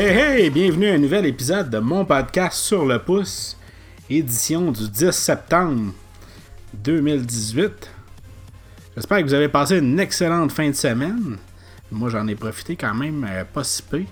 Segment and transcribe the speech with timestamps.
[0.00, 3.56] Hey hey, bienvenue à un nouvel épisode de mon podcast sur le pouce,
[4.08, 5.92] édition du 10 septembre
[6.72, 7.90] 2018.
[8.94, 11.38] J'espère que vous avez passé une excellente fin de semaine.
[11.90, 14.06] Moi j'en ai profité quand même euh, pas si pire.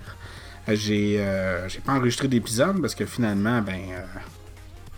[0.67, 4.19] J'ai euh, j'ai pas enregistré d'épisode parce que finalement, ben, euh,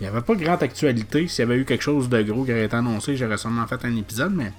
[0.00, 1.28] il n'y avait pas grande actualité.
[1.28, 3.84] S'il y avait eu quelque chose de gros qui aurait été annoncé, j'aurais sûrement fait
[3.84, 4.52] un épisode, mais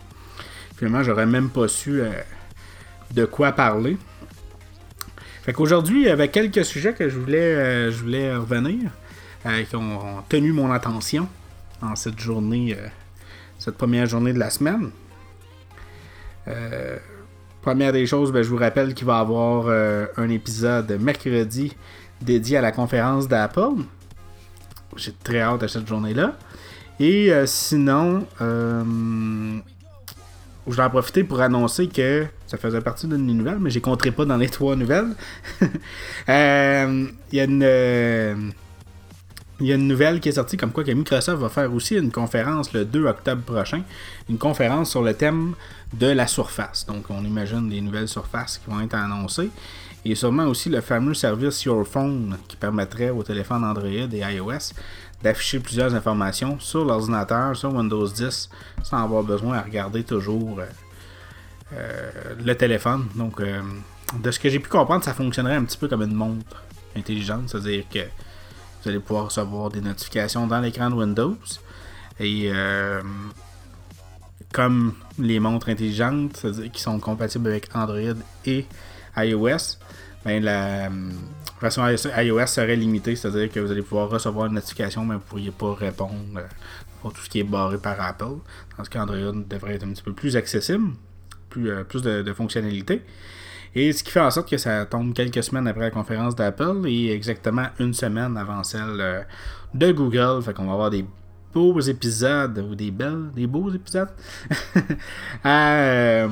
[0.77, 2.01] finalement, j'aurais même pas su
[3.13, 3.97] de quoi parler.
[5.41, 8.91] Fait qu'aujourd'hui, il y avait quelques sujets que je voulais, euh, revenir,
[9.47, 11.27] euh, qui ont, tenu mon attention
[11.81, 12.87] en cette journée, euh,
[13.57, 14.91] cette première journée de la semaine.
[17.61, 19.67] première des choses, ben, je vous rappelle qu'il va y avoir
[20.17, 21.75] un épisode mercredi
[22.19, 23.83] dédié à la conférence d'Apple.
[24.95, 26.37] J'ai très hâte à cette journée-là.
[26.99, 29.61] Et sinon, je
[30.67, 34.25] vais en profiter pour annoncer que ça faisait partie d'une nouvelle, mais j'ai compté pas
[34.25, 35.15] dans les trois nouvelles.
[36.29, 37.63] Euh, il y a une.
[37.63, 38.35] Euh,
[39.59, 41.95] il y a une nouvelle qui est sortie comme quoi que Microsoft va faire aussi
[41.95, 43.81] une conférence le 2 octobre prochain.
[44.29, 45.53] Une conférence sur le thème
[45.93, 46.85] de la surface.
[46.85, 49.49] Donc on imagine des nouvelles surfaces qui vont être annoncées.
[50.05, 54.73] Et sûrement aussi le fameux service Your Phone qui permettrait aux téléphones Android et iOS
[55.23, 58.49] d'afficher plusieurs informations sur l'ordinateur, sur Windows 10,
[58.83, 60.90] sans avoir besoin à regarder toujours euh, euh,
[61.73, 63.07] le téléphone.
[63.15, 63.61] Donc, euh,
[64.21, 66.63] de ce que j'ai pu comprendre, ça fonctionnerait un petit peu comme une montre
[66.95, 71.37] intelligente, c'est-à-dire que vous allez pouvoir recevoir des notifications dans l'écran de Windows.
[72.19, 72.51] Et
[74.51, 78.65] comme les montres intelligentes, qui sont compatibles avec Android et
[79.15, 79.77] iOS,
[80.23, 80.89] ben la
[81.61, 85.25] version iOS serait limitée, c'est-à-dire que vous allez pouvoir recevoir une notification, mais vous ne
[85.25, 86.47] pourriez pas répondre euh,
[87.01, 88.37] pour tout ce qui est barré par Apple.
[88.77, 90.91] Dans ce cas, Android devrait être un petit peu plus accessible,
[91.51, 93.01] plus, euh, de, fonctionnalités.
[93.75, 96.87] Et ce qui fait en sorte que ça tombe quelques semaines après la conférence d'Apple
[96.87, 99.21] et exactement une semaine avant celle euh,
[99.73, 100.41] de Google.
[100.43, 101.05] Fait qu'on va avoir des
[101.53, 104.09] beaux épisodes ou des belles, des beaux épisodes
[105.43, 106.27] à,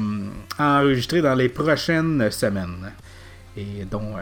[0.57, 2.91] enregistrer dans les prochaines semaines.
[3.55, 4.15] Et dont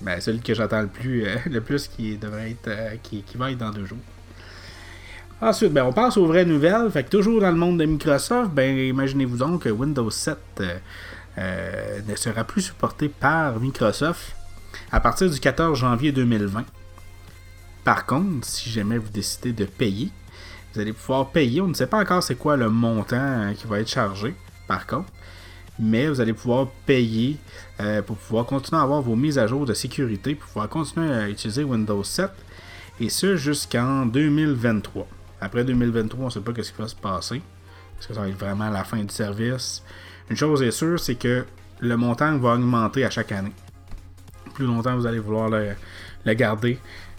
[0.00, 3.58] ben, celui que j'attends le plus, euh, le plus qui devrait euh, qui, va être
[3.58, 3.98] dans deux jours.
[5.40, 6.90] Ensuite, ben, on passe aux vraies nouvelles.
[6.90, 10.36] Fait que toujours dans le monde de Microsoft, ben, imaginez-vous donc que Windows 7
[11.38, 14.34] euh, ne sera plus supporté par Microsoft
[14.90, 16.64] à partir du 14 janvier 2020.
[17.84, 20.10] Par contre, si jamais vous décidez de payer,
[20.74, 21.60] vous allez pouvoir payer.
[21.60, 24.34] On ne sait pas encore c'est quoi le montant qui va être chargé.
[24.66, 25.10] Par contre,
[25.78, 27.36] mais vous allez pouvoir payer
[27.80, 31.12] euh, pour pouvoir continuer à avoir vos mises à jour de sécurité, pour pouvoir continuer
[31.12, 32.30] à utiliser Windows 7,
[33.00, 35.06] et ce jusqu'en 2023.
[35.40, 37.42] Après 2023, on ne sait pas ce qui va se passer,
[37.94, 39.82] parce que ça va être vraiment la fin du service.
[40.30, 41.44] Une chose est sûre, c'est que
[41.80, 43.52] le montant va augmenter à chaque année.
[44.54, 46.78] Plus longtemps vous allez vouloir le, garder,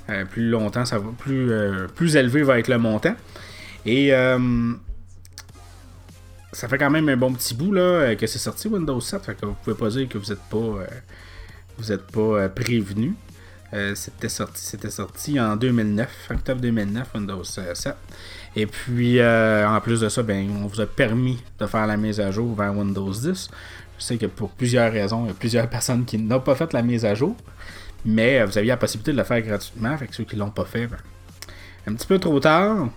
[0.09, 3.15] euh, plus longtemps ça va, plus, euh, plus élevé va être le montant.
[3.85, 4.13] Et
[6.51, 9.25] ça fait quand même un bon petit bout là, euh, que c'est sorti Windows 7.
[9.25, 10.87] Fait que vous pouvez pas dire que vous n'êtes pas, euh,
[11.77, 12.49] vous pas
[13.73, 17.95] euh, c'était sorti, c'était sorti en 2009, octobre 2009, Windows 7.
[18.55, 22.19] Et puis, en plus de ça, ben, on vous a permis de faire la mise
[22.19, 23.49] à jour vers Windows 10.
[23.99, 26.73] Je sais que pour plusieurs raisons, il y a plusieurs personnes qui n'ont pas fait
[26.73, 27.35] la mise à jour.
[28.05, 29.97] Mais vous aviez la possibilité de le faire gratuitement.
[29.97, 30.97] Que ceux qui l'ont pas fait, ben,
[31.87, 32.89] un petit peu trop tard.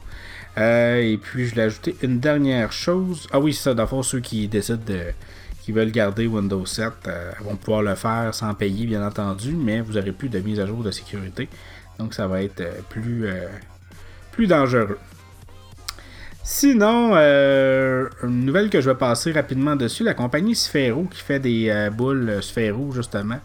[0.58, 3.26] Euh, et puis, je l'ai ajouté une dernière chose.
[3.32, 3.74] Ah oui, c'est ça.
[3.74, 5.06] Dans ceux qui décident de.
[5.62, 9.80] Qui veulent garder Windows 7 euh, vont pouvoir le faire sans payer, bien entendu, mais
[9.80, 11.48] vous n'aurez plus de mise à jour de sécurité.
[11.98, 13.26] Donc, ça va être euh, plus,
[14.32, 14.98] plus dangereux.
[16.42, 21.88] Sinon, une nouvelle que je vais passer rapidement dessus, la compagnie Sphero qui fait des
[21.92, 23.38] boules Sphero justement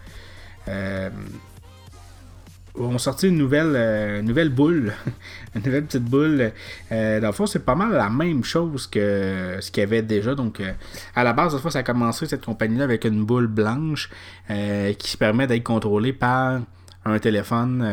[2.80, 4.94] ont sorti une nouvelle, euh, nouvelle boule,
[5.56, 6.52] une nouvelle petite boule.
[6.92, 10.02] Euh, dans le fond, c'est pas mal la même chose que ce qu'il y avait
[10.02, 10.36] déjà.
[10.36, 10.72] Donc, euh,
[11.16, 14.10] à la base, fois, ça a commencé cette compagnie-là avec une boule blanche
[14.48, 16.62] qui se permet d'être contrôlée par
[17.06, 17.86] un téléphone,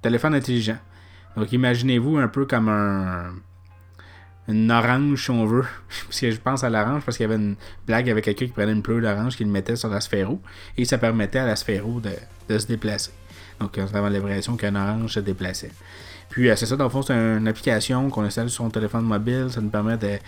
[0.00, 0.78] téléphone intelligent.
[1.36, 3.32] Donc, imaginez-vous un peu comme un
[4.48, 5.64] une orange si on veut.
[6.06, 7.56] parce que je pense à l'orange parce qu'il y avait une
[7.86, 10.40] blague avec quelqu'un qui prenait une pleure d'orange qui le mettait sur la sphéro
[10.76, 12.00] et ça permettait à la sphéro
[12.48, 13.12] de se déplacer.
[13.62, 15.70] Donc, on avait l'impression qu'un orange se déplaçait.
[16.28, 19.04] Puis, euh, c'est ça, dans le fond, c'est une application qu'on installe sur son téléphone
[19.04, 19.46] mobile.
[19.50, 20.18] Ça nous permet de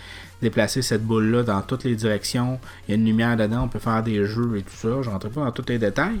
[0.41, 2.59] déplacer cette boule-là dans toutes les directions.
[2.87, 5.01] Il y a une lumière dedans, on peut faire des jeux et tout ça.
[5.01, 6.19] Je rentre pas dans tous les détails.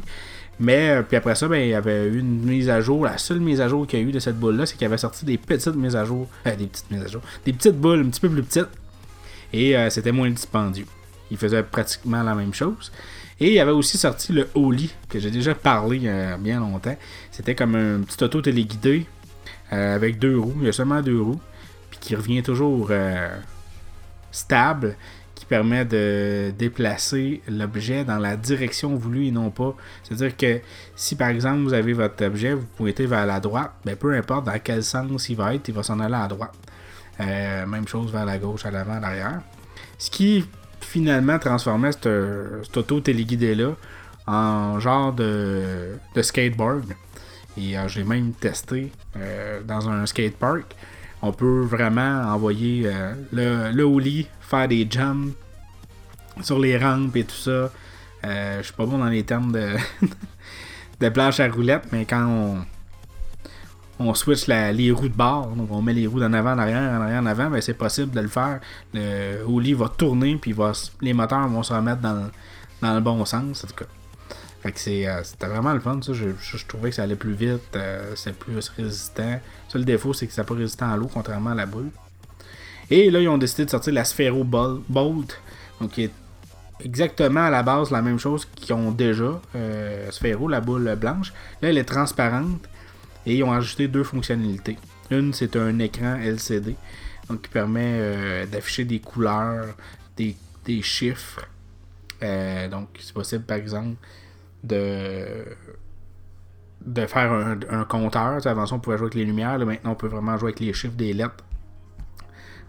[0.59, 3.05] Mais, euh, puis après ça, ben, il y avait eu une mise à jour.
[3.05, 4.97] La seule mise à jour qu'il y a eu de cette boule-là, c'est qu'il avait
[4.97, 6.27] sorti des petites mises à jour.
[6.47, 7.21] Euh, des petites mises à jour.
[7.45, 8.69] Des petites boules un petit peu plus petites.
[9.53, 10.87] Et c'était moins dispendieux.
[11.31, 12.91] Il faisait pratiquement la même chose.
[13.39, 16.59] Et il avait aussi sorti le Oli, que j'ai déjà parlé il y a bien
[16.59, 16.95] longtemps.
[17.31, 19.05] C'était comme un petit auto téléguidé
[19.73, 20.55] euh, avec deux roues.
[20.61, 21.41] Il y a seulement deux roues.
[21.89, 23.37] Puis qui revient toujours euh,
[24.31, 24.95] stable,
[25.35, 29.75] qui permet de déplacer l'objet dans la direction voulue et non pas.
[30.03, 30.61] C'est-à-dire que
[30.95, 34.45] si par exemple vous avez votre objet, vous pointez vers la droite, ben, peu importe
[34.45, 36.55] dans quel sens il va être, il va s'en aller à droite.
[37.19, 39.41] Euh, même chose vers la gauche, à l'avant, à l'arrière.
[39.97, 40.45] Ce qui
[40.85, 43.71] finalement transformait cet auto téléguidé-là
[44.27, 46.93] en genre de, skateboard.
[47.57, 50.75] Et euh, j'ai même testé euh, dans un skatepark.
[51.21, 52.89] On peut vraiment envoyer
[53.31, 55.33] le, le faire des jumps
[56.41, 57.71] sur les rampes et tout ça.
[58.23, 59.75] je suis pas bon dans les termes de,
[60.99, 62.65] de planche à roulettes, mais quand on,
[63.99, 66.99] on switch les roues de bord, donc on met les roues d'en avant, en arrière,
[66.99, 68.59] en arrière, en avant, ben c'est possible de le faire.
[68.93, 70.53] Le roulis va tourner, puis
[71.01, 72.29] les moteurs vont se remettre dans,
[72.81, 73.85] le bon sens, en.
[74.65, 76.11] Fait que euh, c'était vraiment le fun, ça.
[76.13, 79.39] Je, trouvais que ça allait plus vite, euh, c'est plus résistant.
[79.75, 81.91] Le défaut, c'est que c'est pas résistant à l'eau, contrairement à la boule.
[82.89, 85.39] Et là, ils ont décidé de sortir la Sphero Bolt,
[85.79, 86.11] donc qui est
[86.83, 89.39] exactement à la base la même chose qu'ils ont déjà.
[89.55, 91.31] Euh, Sphero, la boule blanche.
[91.61, 92.67] Là, elle est transparente.
[93.25, 94.77] Et ils ont ajouté deux fonctionnalités.
[95.11, 96.75] Une, c'est un écran LCD,
[97.29, 99.75] donc qui permet euh, d'afficher des couleurs,
[100.17, 100.35] des,
[100.81, 101.45] chiffres.
[102.23, 103.95] Euh, donc, c'est possible, par exemple,
[104.63, 105.45] de,
[106.85, 107.31] de faire
[107.69, 108.45] un, compteur.
[108.45, 109.59] avant ça, on pouvait jouer avec les lumières.
[109.59, 111.43] maintenant, on peut vraiment jouer avec les chiffres des lettres.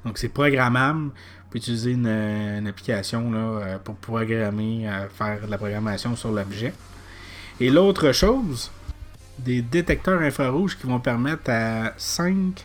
[0.04, 1.10] Donc, c'est programmable.
[1.46, 6.74] On peut utiliser une, application là, euh, pour programmer, faire de la programmation sur l'objet.
[7.60, 8.70] Et l'autre chose,
[9.38, 12.64] des détecteurs infrarouges qui vont permettre à 5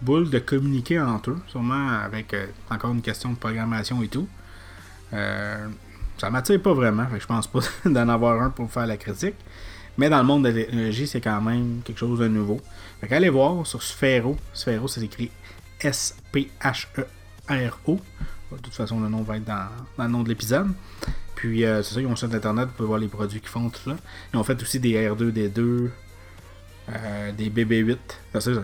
[0.00, 4.28] boules de communiquer entre eux, sûrement avec euh, encore une question de programmation et tout.
[5.12, 5.68] Euh,
[6.18, 9.36] ça m'attire pas vraiment, je pense pas d'en avoir un pour faire la critique.
[9.98, 12.60] Mais dans le monde de l'énergie, c'est quand même quelque chose de nouveau.
[13.00, 14.36] Fait allez voir sur Sphero.
[14.52, 15.30] Sphero, c'est écrit
[15.80, 17.10] S-P-H-E-R-O.
[18.52, 19.68] De toute façon, le nom va être dans
[19.98, 20.68] le nom de l'épisode.
[21.40, 23.70] Puis, euh, c'est ça, ils ont un internet, vous pouvez voir les produits qu'ils font,
[23.70, 23.96] tout ça.
[24.34, 25.88] Ils ont fait aussi des R2D2,
[26.90, 27.96] euh, des BB8.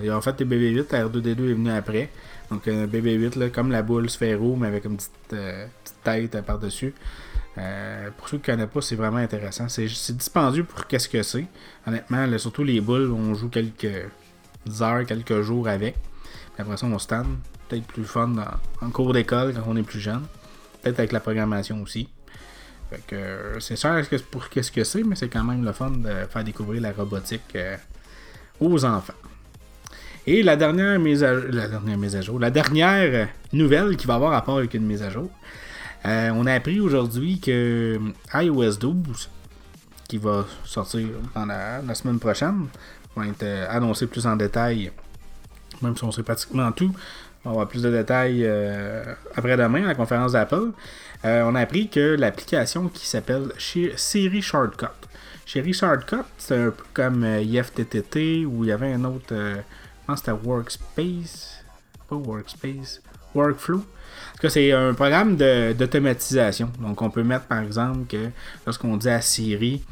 [0.02, 2.10] Ils ont fait des BB8, R2D2 est venu après.
[2.50, 5.66] Donc, un BB8, là, comme la boule sphéro, mais avec une petite, euh,
[6.04, 6.92] tête par-dessus.
[8.18, 9.70] pour ceux qui ne connaissent pas, c'est vraiment intéressant.
[9.70, 11.46] C'est dispendieux pour qu'est-ce que c'est.
[11.86, 14.04] Honnêtement, surtout les boules, on joue quelques
[14.82, 15.94] heures, quelques jours avec.
[15.94, 17.38] Puis après ça, on stand.
[17.70, 18.34] Peut-être plus fun
[18.82, 20.26] en cours d'école quand on est plus jeune.
[20.82, 22.10] Peut-être avec la programmation aussi.
[23.12, 24.00] Euh, c'est sûr
[24.30, 27.54] pour qu'est-ce que c'est, mais c'est quand même le fun de faire découvrir la robotique
[27.56, 27.76] euh,
[28.60, 29.12] aux enfants.
[30.26, 34.14] Et la dernière mise à la dernière mise à jour, la dernière nouvelle qui va
[34.14, 35.30] avoir rapport avec une mise à jour,
[36.04, 37.98] euh, on a appris aujourd'hui que
[38.34, 39.30] iOS 12,
[40.08, 42.66] qui va sortir dans la, semaine prochaine,
[43.14, 44.90] va être annoncé plus en détail,
[45.82, 46.92] même si on sait pratiquement tout.
[47.46, 48.44] On va avoir plus de détails
[49.36, 50.72] après-demain à la conférence d'Apple.
[51.24, 54.86] Euh, on a appris que l'application qui s'appelle Siri Shortcut.
[55.46, 59.32] Siri Shortcut, c'est un peu comme euh, IFTTT où il y avait un autre.
[59.32, 61.64] Euh, je pense que c'était Workspace.
[62.08, 63.00] Pas Workspace.
[63.34, 63.78] Workflow.
[63.78, 66.70] En tout cas, c'est un programme d'automatisation.
[66.80, 68.30] Donc, on peut mettre par exemple que
[68.64, 69.84] lorsqu'on dit à Siri,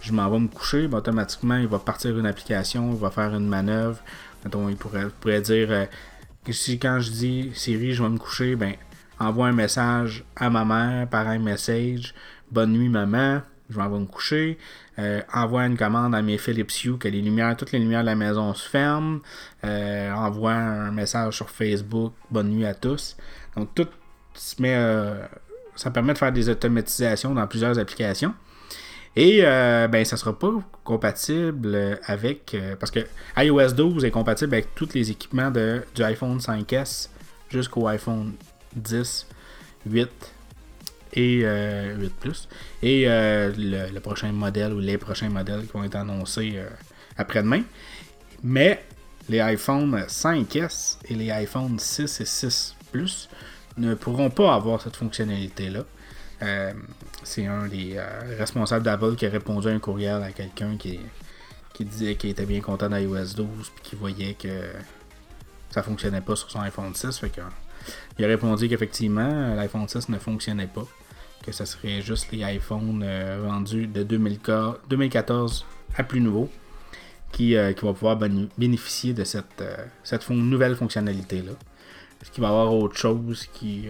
[0.00, 3.34] je m'en vais me coucher, ben, automatiquement, il va partir une application, il va faire
[3.34, 3.98] une manœuvre.
[4.50, 5.88] Donc, il pourrait, pourrait dire
[6.52, 8.74] si quand je dis Siri, je vais me coucher, ben,
[9.18, 12.14] envoie un message à ma mère par un message
[12.50, 14.58] Bonne nuit, maman, je vais me coucher.
[14.98, 18.06] Euh, envoie une commande à mes Philips Hue que les lumières, toutes les lumières de
[18.06, 19.20] la maison se ferment.
[19.64, 23.16] Euh, envoie un message sur Facebook Bonne nuit à tous.
[23.56, 23.88] Donc, tout
[24.58, 24.74] met.
[24.76, 25.26] Euh,
[25.74, 28.34] ça permet de faire des automatisations dans plusieurs applications.
[29.16, 30.50] Et ben, ça ne sera pas
[30.82, 32.56] compatible avec.
[32.80, 33.00] parce que
[33.36, 37.10] iOS 12 est compatible avec tous les équipements de, du iPhone 5S
[37.48, 38.32] jusqu'au iPhone
[38.76, 39.26] 10,
[39.86, 40.08] 8
[41.14, 42.48] et 8 euh, Plus.
[42.82, 46.68] Et euh, le, prochain modèle ou les prochains modèles qui vont être annoncés euh,
[47.16, 47.62] après-demain.
[48.42, 48.84] Mais
[49.28, 53.28] les iPhone 5S et les iPhone 6 et 6 Plus
[53.76, 55.84] ne pourront pas avoir cette fonctionnalité-là.
[57.22, 58.00] C'est un des
[58.38, 61.00] responsables d'Apple qui a répondu à un courriel à quelqu'un qui,
[61.72, 63.46] qui disait qu'il était bien content d'iOS 12
[63.76, 64.70] et qui voyait que
[65.70, 67.18] ça fonctionnait pas sur son iPhone 6.
[67.18, 67.32] Fait
[68.18, 70.86] il a répondu qu'effectivement, l'iPhone 6 ne fonctionnait pas,
[71.44, 76.48] que ce serait juste les iPhones euh, vendus de 2014 à plus nouveau
[77.32, 81.52] qui, euh, qui va pouvoir bénéficier de cette, euh, cette nouvelle fonctionnalité-là.
[82.22, 83.86] Est-ce qu'il va y avoir autre chose qui,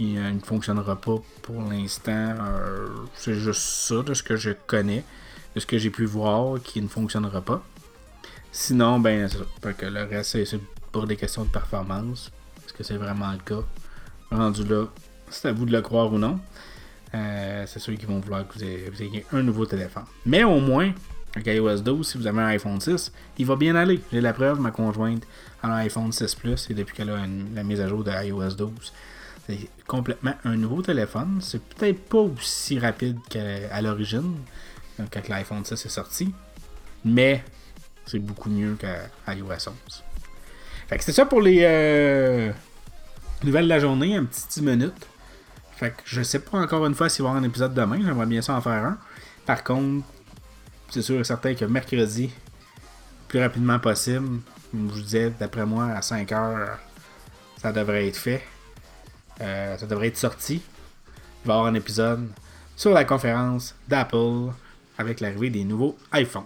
[0.00, 2.34] qui euh, ne fonctionnera pas pour l'instant.
[2.40, 5.04] Euh, c'est juste ça de ce que je connais,
[5.54, 7.62] de ce que j'ai pu voir qui ne fonctionnera pas.
[8.50, 12.32] Sinon, ben, c'est que le reste, c'est pour des questions de performance.
[12.64, 13.62] Est-ce que c'est vraiment le cas?
[14.30, 14.86] Rendu là,
[15.28, 16.40] c'est à vous de le croire ou non.
[17.14, 20.04] Euh, c'est ceux qui vont vouloir que vous ayez, un nouveau téléphone.
[20.24, 20.92] Mais au moins,
[21.36, 24.00] avec iOS 12, si vous avez un iPhone 6, il va bien aller.
[24.10, 25.24] J'ai la preuve, ma conjointe
[25.62, 27.18] a un iPhone 6 Plus et depuis qu'elle a
[27.54, 28.92] la mise à jour de iOS 12,
[29.50, 31.38] c'est complètement un nouveau téléphone.
[31.40, 34.36] C'est peut-être pas aussi rapide qu'à l'origine,
[35.10, 36.32] quand l'iPhone 6 est sorti,
[37.04, 37.42] mais
[38.06, 39.64] c'est beaucoup mieux qu'à iOS 11.
[40.88, 42.52] Fait que c'est ça pour les euh,
[43.44, 45.06] nouvelles de la journée, un petit 10 minutes.
[45.76, 48.00] Fait que je sais pas encore une fois s'il va y avoir un épisode demain,
[48.04, 48.98] j'aimerais bien ça en faire un.
[49.46, 50.06] Par contre,
[50.90, 52.30] c'est sûr et certain que mercredi,
[53.28, 54.40] plus rapidement possible,
[54.70, 56.78] comme je vous disais, d'après moi, à 5 heures,
[57.62, 58.42] ça devrait être fait.
[59.40, 60.62] Euh, ça devrait être sorti.
[61.44, 62.28] Il va y avoir un épisode
[62.76, 64.52] sur la conférence d'Apple
[64.98, 66.44] avec l'arrivée des nouveaux iPhones.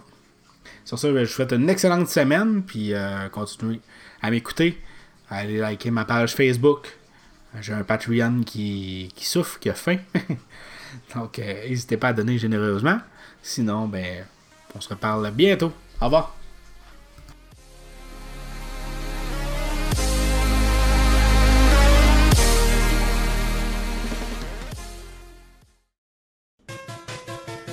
[0.85, 3.81] Sur ce, je vous souhaite une excellente semaine, puis euh, continuez
[4.21, 4.81] à m'écouter.
[5.29, 6.97] Allez liker ma page Facebook.
[7.61, 9.97] J'ai un Patreon qui, qui souffre, qui a faim.
[11.15, 12.99] Donc, euh, n'hésitez pas à donner généreusement.
[13.41, 14.25] Sinon, ben,
[14.75, 15.71] on se reparle bientôt.
[16.01, 16.35] Au revoir.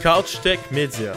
[0.03, 1.13] Couch Tech Media.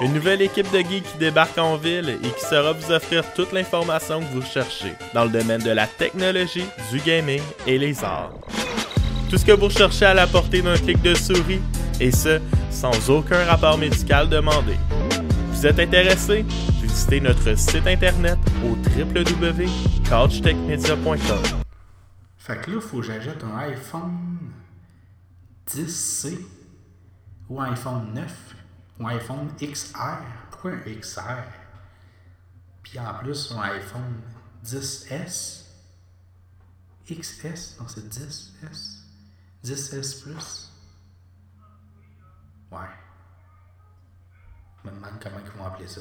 [0.00, 3.52] Une nouvelle équipe de geeks qui débarque en ville et qui saura vous offrir toute
[3.52, 8.32] l'information que vous cherchez dans le domaine de la technologie, du gaming et les arts.
[9.28, 11.60] Tout ce que vous recherchez à la portée d'un clic de souris,
[12.00, 12.40] et ce,
[12.70, 14.78] sans aucun rapport médical demandé.
[15.50, 16.46] Vous êtes intéressé?
[16.80, 21.42] Visitez notre site internet au www.couchtechmedia.com.
[22.38, 24.38] Fait que là, faut que j'achète un iPhone
[25.70, 26.38] 10C
[27.48, 28.56] ou iPhone 9
[28.98, 30.22] ou iPhone XR.
[30.50, 31.44] Pourquoi un XR?
[32.82, 34.22] Puis en plus, un iPhone
[34.64, 35.64] 10S.
[37.08, 39.04] XS, non, c'est 10S.
[39.64, 40.72] 10S Plus.
[42.70, 42.78] Ouais.
[44.82, 46.00] Je me demande comment ils vont appeler ça.